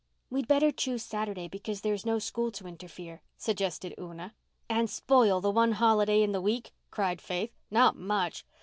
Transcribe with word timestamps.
"We'd 0.31 0.47
better 0.47 0.71
choose 0.71 1.03
Saturday 1.03 1.47
because 1.47 1.81
there 1.81 1.93
is 1.93 2.07
no 2.07 2.17
school 2.17 2.49
to 2.53 2.65
interfere," 2.65 3.21
suggested 3.37 3.93
Una. 3.99 4.33
"And 4.67 4.89
spoil 4.89 5.41
the 5.41 5.51
one 5.51 5.73
holiday 5.73 6.23
in 6.23 6.31
the 6.31 6.41
week," 6.41 6.73
cried 6.89 7.21
Faith. 7.21 7.53
"Not 7.69 7.95
much! 7.95 8.43